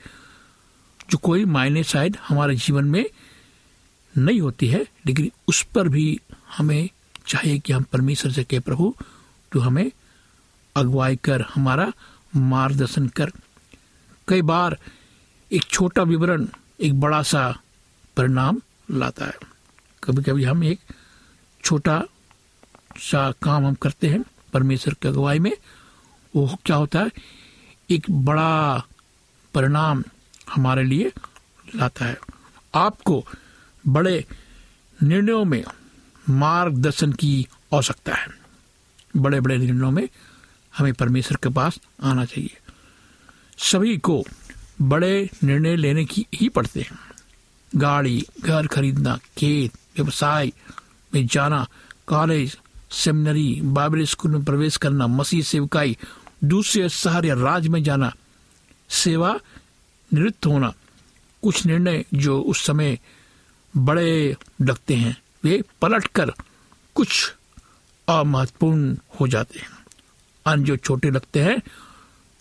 जो 1.12 1.18
कोई 1.18 1.44
मायने 1.44 1.84
शायद 1.84 2.16
हमारे 2.28 2.56
जीवन 2.56 2.84
में 2.84 3.10
नहीं 4.18 4.40
होती 4.40 4.68
है, 4.68 4.86
लेकिन 5.06 5.32
उस 5.48 5.62
पर 5.62 5.88
भी 5.88 6.20
हमें 6.56 6.90
चाहिए 7.26 7.58
कि 7.58 7.72
हम 7.72 7.82
परमेश्वर 7.82 8.32
से 8.32 8.44
कहे, 8.44 8.60
प्रभु 8.60 8.96
तो 9.52 9.60
हमें 9.60 9.92
अगुवाई 10.76 11.16
कर, 11.16 11.40
हमारा 11.54 11.92
मार्गदर्शन 12.36 13.08
कर। 13.08 13.32
कई 14.28 14.42
बार 14.42 14.78
एक 15.52 15.64
छोटा 15.64 16.02
विवरण, 16.02 16.46
एक 16.80 17.00
बड़ा 17.00 17.22
सा 17.22 17.60
परिणाम 18.16 18.60
लाता 18.90 19.26
है। 19.26 19.34
कभी 20.04 20.22
कभी 20.22 20.44
हम 20.44 20.64
एक 20.64 20.80
छोटा 21.64 22.02
सा 22.96 23.32
काम 23.32 23.66
हम 23.66 23.74
करते 23.74 24.08
हैं, 24.08 24.24
परमेश्वर 24.52 24.94
की 24.94 25.08
अगुवाई 25.08 25.38
में। 25.38 25.52
वो 26.36 26.58
क्या 26.64 26.76
होता 26.76 27.00
है? 27.00 27.10
एक 27.90 28.06
बड़ा 28.10 28.84
परिणाम 29.54 30.04
हमारे 30.50 30.84
लिए 30.84 31.12
लाता 31.76 32.04
है। 32.04 32.18
आपको 32.74 33.26
बड़े 33.88 34.24
निर्णयों 35.02 35.44
में 35.44 35.64
मार्गदर्शन 36.30 37.12
की 37.12 37.46
आवश्यकता 37.74 38.14
है। 38.14 38.26
बड़े 39.16 39.40
बड़े 39.40 39.58
निर्णयों 39.58 39.90
में 39.90 40.08
हमें 40.78 40.94
परमेश्वर 40.94 41.38
के 41.42 41.48
पास 41.48 41.80
आना 42.02 42.24
चाहिए। 42.24 42.56
सभी 43.58 43.98
को 43.98 44.24
बड़े 44.82 45.30
निर्णय 45.44 45.76
लेने 45.76 46.04
की 46.04 46.26
ही 46.34 46.48
पड़ते 46.48 46.80
हैं। 46.80 46.98
गाड़ी, 47.76 48.26
घर 48.40 48.66
खरीदना, 48.66 49.16
खेत, 49.16 49.72
व्यवसाय 49.72 50.52
में 51.14 51.26
जाना, 51.26 51.66
कॉलेज, 52.06 52.58
सेमिनरी, 52.90 53.60
बाइबल 53.60 54.04
स्कूल 54.04 54.30
में 54.30 54.44
प्रवेश 54.44 54.76
करना, 54.76 55.06
मसीह 55.06 55.42
सेवकाई, 55.42 55.98
दूसरे 56.44 56.88
शहर 56.88 57.24
या 57.24 57.34
राज्य 57.34 57.68
में 57.68 57.82
जाना, 57.82 58.12
सेवा 58.88 59.40
निवृत्त 60.14 60.46
होना 60.46 60.72
कुछ 61.42 61.64
निर्णय 61.66 62.04
जो 62.14 62.40
उस 62.40 62.64
समय 62.66 62.98
बड़े 63.74 64.36
लगते 64.62 64.94
हैं, 64.94 65.16
वे 65.44 65.62
पलट 65.80 66.06
कर 66.06 66.32
कुछ 66.94 67.32
अमहत्वपूर्ण 68.08 68.96
हो 69.20 69.28
जाते 69.28 69.58
हैं। 69.58 69.68
अन्य 70.46 70.64
जो 70.64 70.76
छोटे 70.76 71.10
लगते 71.10 71.42
हैं, 71.42 71.60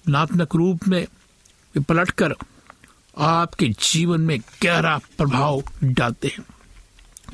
नात्मक 0.05 0.55
रूप 0.55 0.88
में 0.88 1.01
वे 1.75 1.79
पलट 1.79 2.12
कर 2.12 2.36
आपके 3.17 3.67
जीवन 3.81 4.21
में 4.21 4.39
गहरा 4.63 4.97
प्रभाव 5.17 5.63
डालते 5.84 6.27
हैं। 6.27 6.45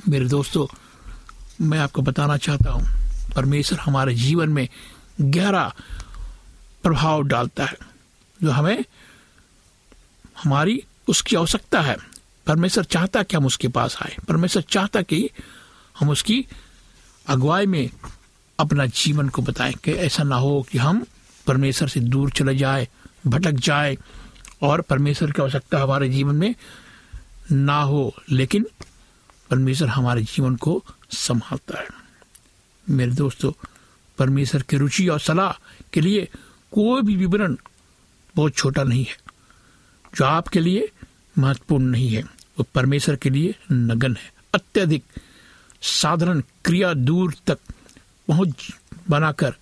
मेरे 0.09 0.25
दोस्तों, 0.25 0.67
मैं 1.61 1.79
आपको 1.79 2.01
बताना 2.01 2.37
चाहता 2.37 2.71
हूँ, 2.71 2.85
परमेश्वर 3.35 3.79
हमारे 3.79 4.13
जीवन 4.15 4.49
में 4.49 4.67
गहरा 5.21 5.73
प्रभाव 6.83 7.23
डालता 7.23 7.65
है, 7.65 7.77
जो 8.43 8.51
हमें 8.51 8.83
हमारी 10.43 10.83
उसकी 11.07 11.35
आवश्यकता 11.35 11.81
है। 11.81 11.97
परमेश्वर 12.47 12.83
चाहता 12.83 13.23
कि 13.23 13.37
हम 13.37 13.45
उसके 13.45 13.67
पास 13.67 13.97
आए। 14.01 14.17
परमेश्वर 14.27 14.61
चाहता 14.61 15.01
कि 15.01 15.29
हम 15.99 16.09
उसकी 16.09 16.47
अगुवाई 17.27 17.65
में 17.65 17.89
अपना 18.59 18.85
जीवन 18.85 19.29
को 19.29 19.41
बताएँ 19.41 19.73
कि 19.73 19.91
ऐसा 19.91 20.23
ना 20.23 20.35
हो 20.35 20.67
कि 20.71 20.77
हम 20.77 21.05
परमेश्वर 21.47 21.87
से 21.87 21.99
दूर 21.99 22.31
चले 22.31 22.55
जाए, 22.55 22.87
भटक 23.27 23.51
जाए 23.51 23.97
और 24.61 24.81
परमेश्वर 24.81 25.31
की 25.31 25.41
आवश्यकता 25.41 25.79
हमारे 25.79 26.09
जीवन 26.09 26.35
में 26.35 26.55
ना 27.51 27.81
हो, 27.81 28.15
लेकिन 28.31 28.65
परमेश्वर 29.49 29.87
हमारे 29.87 30.23
जीवन 30.23 30.55
को 30.55 30.83
संभालता 31.11 31.79
है। 31.79 31.87
मेरे 32.89 33.11
दोस्तों, 33.11 33.51
परमेश्वर 34.17 34.61
की 34.61 34.77
रुचि 34.77 35.07
और 35.07 35.19
सलाह 35.19 35.51
के 35.93 36.01
लिए 36.01 36.25
कोई 36.71 37.01
भी 37.01 37.15
विवरण 37.15 37.55
बहुत 38.35 38.55
छोटा 38.55 38.83
नहीं 38.83 39.05
है। 39.05 39.26
जो 40.17 40.25
आपके 40.25 40.59
लिए 40.59 40.89
महत्वपूर्ण 41.37 41.85
नहीं 41.85 42.09
है, 42.09 42.21
वो 42.23 42.65
परमेश्वर 42.75 43.15
के 43.15 43.29
लिए 43.29 43.55
नगन 43.71 44.15
है। 44.15 44.31
अत्यधिक 44.53 45.03
साधारण 45.81 46.41
क्रिया 46.65 46.93
दूर 46.93 47.33
तक 47.47 47.59
पहुँच 48.27 48.67
बनाकर 49.09 49.53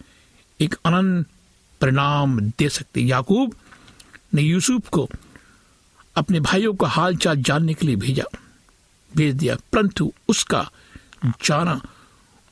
एक 0.60 0.76
अनंत 0.86 1.28
परिणाम 1.82 2.40
दे 2.60 2.70
सकते 2.70 3.02
याकूब 3.02 3.56
ने 4.34 4.42
यूसुफ 4.42 4.90
को 4.90 5.08
अपने 6.16 6.40
भाइयों 6.40 6.74
का 6.74 6.88
हाल 6.88 7.16
चाल 7.16 7.42
जानने 7.44 7.74
के 7.74 7.86
लिए 7.86 7.96
भेजा, 7.96 8.24
भेज 9.12 9.36
दिया, 9.36 9.56
परंतु 9.74 10.12
उसका 10.30 10.70
जाना, 11.26 11.82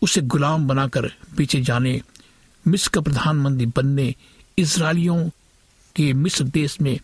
उसे 0.02 0.22
गुलाम 0.22 0.68
बनाकर 0.68 1.08
पीछे 1.38 1.62
जाने, 1.62 2.02
मिस्र 2.66 2.90
का 2.94 3.02
प्रधानमंत्री 3.02 3.66
बनने 3.66 4.14
इसराइलियों 4.58 5.30
के 5.96 6.12
मिस्र 6.14 6.44
देश 6.44 6.80
में 6.82 7.00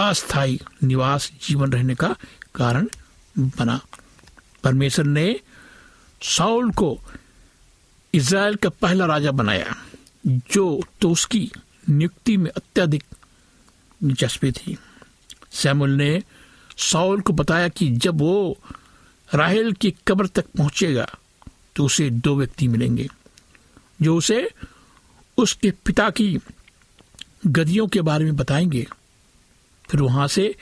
अस्थायी 0.00 0.60
निवास 0.84 1.30
जीवन 1.42 1.72
रहने 1.72 1.94
का 1.94 2.14
कारण 2.54 2.88
बना। 3.38 3.80
परमेश्वर 4.64 5.04
ने 5.04 5.40
साउल 6.22 6.70
को 6.72 6.98
इसराइल 8.14 8.56
का 8.56 8.68
पहला 8.68 9.06
राजा 9.06 9.30
बनाया, 9.32 9.76
जो 10.26 10.82
तो 11.00 11.10
उसकी 11.10 11.50
नियुक्ति 11.88 12.36
में 12.36 12.50
अत्यधिक 12.50 13.04
दिलचस्पी 14.00 14.52
थी। 14.52 14.76
सैमुल 15.52 15.90
ने 15.90 16.22
साउल 16.78 17.20
को 17.20 17.32
बताया 17.32 17.68
कि 17.68 17.90
जब 17.96 18.18
वो 18.18 18.58
राहेल 19.30 19.72
की 19.72 19.94
कब्र 20.06 20.26
तक 20.26 20.46
पहुंचेगा 20.58 21.08
तो 21.76 21.84
उसे 21.84 22.10
दो 22.10 22.36
व्यक्ति 22.36 22.68
मिलेंगे, 22.68 23.08
जो 24.02 24.16
उसे 24.16 24.48
उसके 25.38 25.70
पिता 25.86 26.08
की 26.10 26.38
गदियों 27.46 27.86
के 27.88 28.00
बारे 28.00 28.24
में 28.24 28.36
बताएँगे। 28.36 28.86
फिर 29.88 30.00
वहाँ 30.00 30.26
से 30.28 30.54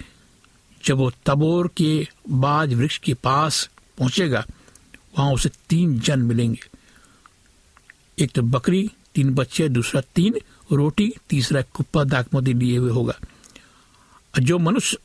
जब 0.85 0.97
वो 0.97 1.11
तबोर 1.27 1.69
के 1.77 2.09
बाज 2.31 2.75
वृक्ष 2.75 2.99
के 2.99 3.15
पास 3.15 3.69
पहुंचेगा, 3.99 4.45
वहाँ 5.19 5.33
उसे 5.33 5.51
तीन 5.69 5.99
जन 6.01 6.21
मिलेंगे। 6.21 6.61
एक 8.19 8.33
तो 8.33 8.43
बकरी, 8.43 8.91
तीन 9.15 9.35
बच्चे, 9.35 9.69
दूसरा 9.69 10.01
तीन, 10.15 10.35
रोटी, 10.73 11.13
तीसरा 11.31 11.63
कुप्पा 11.65 12.05
दाकमोदी 12.05 12.53
लिए 12.53 12.77
हुए 12.77 12.91
होगा। 12.91 13.15
जो 14.35 14.59
मनुष्य 14.59 14.99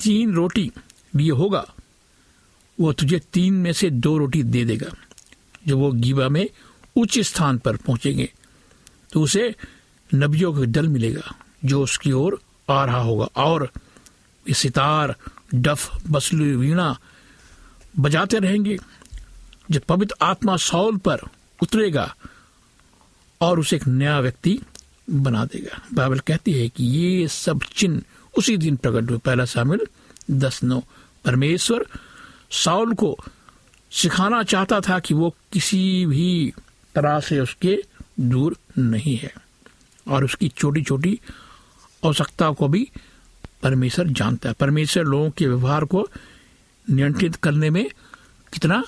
तीन 0.00 0.32
रोटी 0.32 0.70
लिए 1.14 1.30
होगा, 1.30 1.64
वो 2.78 2.92
तुझे 2.92 3.18
तीन 3.32 3.54
में 3.54 3.72
से 3.72 3.90
दो 3.90 4.16
रोटी 4.18 4.42
दे 4.42 4.64
देगा। 4.64 4.90
जब 5.66 5.74
वो 5.74 5.90
गीबा 5.92 6.28
में 6.28 6.48
उच्च 6.96 7.18
स्थान 7.20 7.58
पर 7.58 7.76
पहुँचेंगे 7.76 8.32
तो 9.12 9.22
उसे 9.22 9.54
नबियों 10.10 10.52
का 10.52 10.64
दल 10.66 10.88
मिलेगा, 10.88 11.34
जो 11.64 11.82
उसकी 11.82 12.12
ओर 12.12 12.40
आ 12.70 12.84
रहा 12.84 13.00
होगा। 13.00 13.28
और 13.36 13.70
ये 14.48 14.54
सितार, 14.54 15.16
डफ 15.54 16.02
बसलू 16.10 16.58
वीणा 16.58 16.98
बजाते 17.98 18.38
रहेंगे। 18.38 18.78
जब 19.70 19.80
पवित्र 19.80 20.14
आत्मा 20.22 20.56
सौल 20.56 20.96
पर 20.96 21.20
उतरेगा 21.62 22.14
और 23.40 23.60
उसे 23.60 23.76
एक 23.76 23.86
नया 23.86 24.20
व्यक्ति 24.20 24.60
बना 25.10 25.44
देगा। 25.44 25.82
बाइबल 25.94 26.18
कहती 26.18 26.52
है 26.52 26.68
कि 26.68 26.84
ये 26.84 27.28
सब 27.28 27.60
चिन्ह 27.76 28.02
उसी 28.38 28.56
दिन 28.56 28.76
प्रकट 28.76 29.10
हुए। 29.10 29.18
पहला 29.18 29.44
शामिल 29.44 29.80
दस 30.30 30.62
नौ, 30.64 30.82
परमेश्वर 31.24 31.86
साउल 32.50 32.94
को 32.94 33.18
सिखाना 33.90 34.42
चाहता 34.42 34.80
था 34.80 34.98
कि 34.98 35.14
वो 35.14 35.36
किसी 35.52 36.06
भी 36.06 36.52
तरह 36.94 37.20
से 37.20 37.40
उसके 37.40 37.84
दूर 38.20 38.56
नहीं 38.78 39.16
है। 39.16 39.34
और 40.08 40.24
उसकी 40.24 40.48
छोटी 40.48 40.82
छोटी 40.82 41.20
आवश्यकता 42.04 42.50
को 42.50 42.68
भी 42.68 42.90
परमेश्वर 43.62 44.08
जानता 44.08 44.48
है। 44.48 44.54
परमेश्वर 44.54 45.04
लोगों 45.04 45.30
के 45.30 45.46
व्यवहार 45.46 45.84
को 45.84 46.08
नियंत्रित 46.90 47.36
करने 47.36 47.70
में 47.70 47.90
कितना 48.52 48.84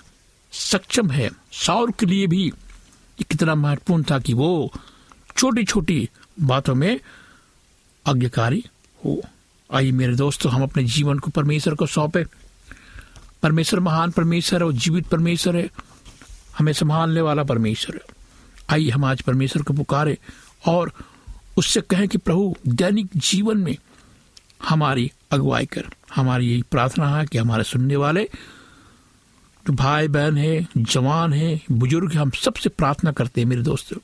सक्षम 0.53 1.11
है। 1.11 1.31
सौर 1.53 1.91
के 1.91 2.07
लिए 2.07 2.27
भी 2.27 2.53
कितना 3.31 3.55
महत्वपूर्ण 3.55 4.05
था 4.11 4.19
कि 4.19 4.35
वो 4.35 4.73
छोटी 5.37 5.65
छोटी 5.65 6.09
बातों 6.41 6.75
में 6.75 7.01
आज्ञाकारी 8.07 8.65
हो। 9.05 9.23
आइए 9.73 9.93
मेरे 9.93 10.15
दोस्तों, 10.15 10.53
हम 10.53 10.63
अपने 10.63 10.85
जीवन 10.85 11.19
को 11.19 11.31
परमेश्वर 11.31 11.75
को 11.75 11.87
सौंपे। 11.87 12.25
परमेश्वर 13.43 13.81
महान 13.81 14.11
परमेश्वर 14.11 14.61
है 14.61 14.67
और 14.67 14.73
जीवित 14.73 15.07
परमेश्वर 15.07 15.57
है। 15.57 15.71
हमें 16.59 16.73
संभालने 16.73 17.21
वाला 17.21 17.43
परमेश्वर 17.43 17.97
है। 17.97 18.15
आइए 18.71 18.91
हम 18.91 19.05
आज 19.05 19.23
परमेश्वर 19.23 19.63
को 19.63 19.75
पुकारे 19.75 20.19
और 20.67 20.93
उससे 21.57 21.81
कहें 21.81 22.09
कि 22.09 22.19
प्रभु, 22.19 22.57
दैनिक 22.69 23.09
जीवन 23.17 23.59
में 23.59 23.77
हमारी 24.69 25.13
अगुवाई 25.31 25.67
कर। 25.67 25.85
हमारी 26.15 26.49
यही 26.49 26.63
प्रार्थना 26.63 27.17
है 27.17 27.27
कि 27.27 27.39
हमारे 27.39 27.65
सुनने 27.65 27.97
वाले, 27.97 28.25
जो 29.67 29.73
भाई 29.73 30.09
बहन 30.09 30.37
है, 30.37 30.69
जवान 30.79 31.33
है, 31.33 31.61
बुज़ुर्ग 31.73 32.15
हम 32.15 32.31
सबसे 32.31 32.69
प्रार्थना 32.69 33.13
करते 33.13 33.41
हैं, 33.41 33.49
मेरे 33.49 33.63
दोस्तों, 33.63 33.97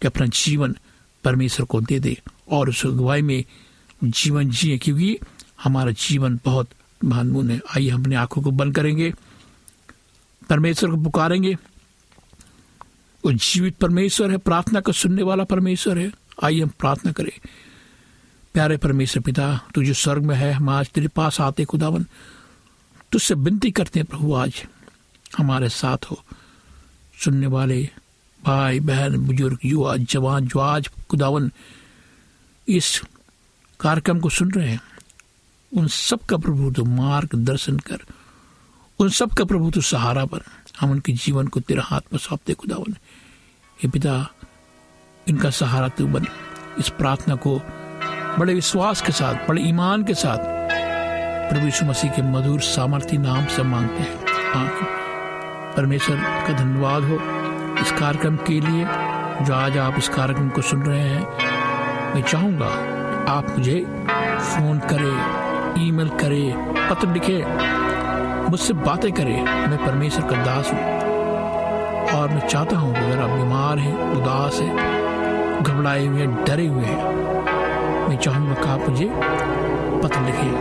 कि 0.00 0.06
अपना 0.06 0.26
जीवन 0.26 0.76
परमेश्वर 1.24 1.66
को 1.66 1.80
दे 1.80 2.00
दे 2.00 2.20
और 2.48 2.68
उस 2.68 2.86
अगुवाई 2.86 3.22
में 3.22 3.44
जीवन 4.04 4.50
जिए, 4.50 4.78
क्योंकि 4.78 5.18
हमारा 5.62 5.90
जीवन 5.90 6.40
बहुत 6.44 6.68
महत्वपूर्ण 7.04 7.50
है। 7.50 7.56
आइए, 7.56 7.88
हम 7.88 8.02
अपनी 8.02 8.14
आँखों 8.14 8.42
को 8.42 8.50
बंद 8.50 8.74
करेंगे, 8.74 9.14
परमेश्वर 10.48 10.90
को 10.90 10.96
पुकारेंगे। 10.96 11.54
वो 13.24 13.32
जीवित 13.32 13.76
परमेश्वर 13.76 14.30
है, 14.30 14.36
प्रार्थना 14.36 14.80
को 14.80 14.92
सुनने 14.92 15.22
वाला 15.22 15.44
परमेश्वर 15.44 15.98
है। 15.98 16.19
आइए 16.44 16.60
हम 16.60 16.68
प्रार्थना 16.68 17.12
करें। 17.12 17.48
प्यारे 18.52 18.76
परमेश्वर 18.76 19.22
पिता, 19.22 19.60
तू 19.74 19.84
जो 19.84 19.94
स्वर्ग 19.94 20.22
में 20.24 20.36
है, 20.36 20.52
हम 20.52 20.68
आज 20.68 20.88
तेरे 20.88 21.08
पास 21.08 21.40
आते 21.40 21.64
खुदावन। 21.64 22.06
तुझसे 23.12 23.34
विनती 23.34 23.70
करते 23.70 24.00
हैं, 24.00 24.06
प्रभु, 24.06 24.34
आज 24.34 24.64
हमारे 25.38 25.68
साथ 25.68 25.98
हो। 26.10 26.24
सुनने 27.24 27.46
वाले 27.46 27.90
भाई, 28.44 28.80
बहन, 28.80 29.16
बुज़ुर्ग, 29.16 29.58
युवा, 29.64 29.96
जवान, 29.96 30.46
जो 30.46 30.58
आज 30.58 30.88
खुदावन 30.88 31.52
इस 32.68 33.02
कार्यक्रम 33.80 34.20
को 34.20 34.28
सुन 34.28 34.50
रहे 34.50 34.70
हैं, 34.70 34.80
उन 35.76 35.88
सब 35.88 36.20
का 36.20 36.36
प्रभु 36.36 36.70
तो 36.70 36.84
मार्ग 36.84 37.28
दर्शन 37.34 37.78
कर। 37.78 37.98
उन 38.98 39.08
सब 39.08 39.30
का 39.30 39.44
प्रभु 39.44 39.70
तो 39.70 39.80
सहारा 39.80 40.24
पर 40.24 40.40
हम 40.80 40.90
उनके 40.90 41.12
जीवन 41.12 41.46
को 41.46 41.60
तेरा 41.60 41.82
हाथ 41.82 42.00
में 42.12 42.18
सौंपते 42.18 42.54
खुदावन। 42.54 42.92
ये 43.84 43.88
पिता 43.88 44.34
इनका 45.28 45.50
सहारा 45.50 45.88
तू 45.88 46.06
बन। 46.06 46.26
इस 46.78 46.88
प्रार्थना 46.88 47.34
को 47.34 47.60
बड़े 48.38 48.54
विश्वास 48.54 49.02
के 49.02 49.12
साथ, 49.12 49.48
बड़े 49.48 49.62
ईमान 49.62 50.04
के 50.04 50.14
साथ 50.14 50.38
प्रभु 51.50 51.64
यीशु 51.64 51.84
मसीह 51.86 52.10
के 52.10 52.22
मधुर 52.22 52.60
सामर्थ्य 52.60 53.18
नाम 53.18 53.46
से 53.46 53.62
मांगते 53.62 54.02
हैं। 54.02 54.16
परमेश्वर 55.76 56.16
का 56.16 56.52
धन्यवाद 56.52 57.02
हो 57.02 57.18
इस 57.80 57.92
कार्यक्रम 57.92 58.36
के 58.36 58.60
लिए 58.60 58.84
जो 59.44 59.54
आज 59.54 59.78
आप 59.78 59.94
इस 59.98 60.08
कार्यक्रम 60.08 60.48
को 60.48 60.62
सुन 60.62 60.82
रहे 60.82 61.00
हैं। 61.00 62.14
मैं 62.14 62.22
चाहूँगा 62.22 62.66
आप 63.32 63.50
मुझे 63.50 63.80
फ़ोन 64.40 64.78
करें, 64.78 65.86
ईमेल 65.86 66.08
करें, 66.08 66.74
पत्र 66.90 67.08
लिखे, 67.08 67.44
मुझसे 68.50 68.72
बातें 68.72 69.12
करें। 69.12 69.42
मैं 69.42 69.86
परमेश्वर 69.86 70.30
का 70.30 70.44
दास 70.44 70.72
हूँ। 70.72 71.00
और 72.10 72.28
मैं 72.28 72.48
चाहता 72.48 72.76
हूँ 72.76 72.94
अगर 72.96 73.20
आप 73.20 73.30
बीमार 73.30 73.78
हैं, 73.78 74.10
उदास 74.10 74.54
हैं 74.54 74.99
घबराए 75.62 76.06
हुए 76.06 76.20
हैं 76.20 76.44
डरे 76.44 76.66
हुए 76.66 76.84
हैं। 76.84 78.08
मैं 78.08 78.16
चाहूँगा 78.18 78.54
कि 78.54 78.68
आप 78.68 78.88
मुझे 78.88 79.08
पत्र 80.02 80.20
लिखिए 80.20 80.52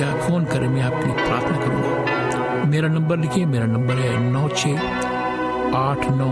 या 0.00 0.14
फ़ोन 0.20 0.44
करें, 0.44 0.68
मैं 0.68 0.82
आपके 0.82 1.06
लिए 1.06 1.14
प्रार्थना 1.16 1.56
करूँगा। 1.58 2.64
मेरा 2.70 2.88
नंबर 2.88 3.18
लिखिए, 3.18 3.46
मेरा 3.46 3.66
नंबर 3.66 3.94
है 3.94 4.18
नौ 4.22 4.48
छः 4.48 4.74
आठ 5.76 6.08
नौ 6.10 6.30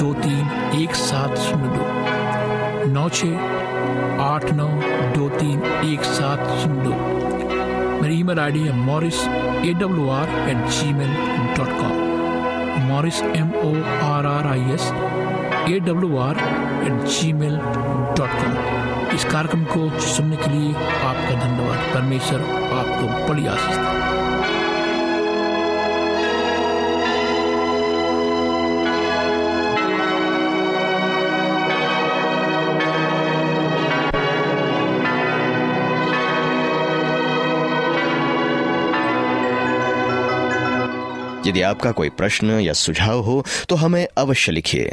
दो 0.00 0.12
तीन 0.14 0.80
एक 0.82 0.94
सात 0.96 1.36
शून्य 1.38 1.68
दो। 1.68 2.88
नौ 2.92 3.08
छः 3.10 4.22
आठ 4.22 4.50
नौ 4.52 4.68
दो 5.14 5.28
तीन 5.38 5.62
एक 5.84 6.04
सात 6.10 6.46
शून्य 6.60 6.82
दो। 6.84 8.00
मेरी 8.02 8.18
ईमेल 8.20 8.38
आईडी 8.38 8.60
है 8.60 8.76
Morris 8.76 9.20
A 9.66 9.72
W 9.80 10.08
R 10.10 10.28
at 10.50 10.66
Gmail 10.92 11.14
dot 11.58 11.68
com 11.80 12.86
Morris 12.88 13.22
M 13.22 13.52
O 13.64 13.72
R 14.04 14.26
R 14.26 14.46
I 14.46 14.72
S 14.74 14.92
A 15.62 15.78
W 15.80 16.16
R 16.18 16.36
at 16.86 17.06
Gmail 17.32 17.56
dot 18.18 18.30
com 18.38 19.10
इस 19.14 19.24
कार्यक्रम 19.24 19.64
को 19.64 20.00
सुनने 20.00 20.36
के 20.36 20.50
लिए 20.50 20.74
आपका 20.74 21.34
धन्यवाद। 21.40 21.92
परमेश्वर 21.94 22.40
आपको 22.72 23.28
बड़ी 23.28 23.46
आशीष 23.46 23.76
दे। 23.76 23.90
यदि 41.48 41.62
आपका 41.62 41.90
कोई 41.92 42.08
प्रश्न 42.08 42.60
या 42.60 42.72
सुझाव 42.72 43.20
हो 43.20 43.44
तो 43.68 43.76
हमें 43.76 44.06
अवश्य 44.18 44.52
लिखिए। 44.52 44.92